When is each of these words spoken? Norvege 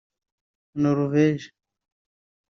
Norvege 0.83 1.45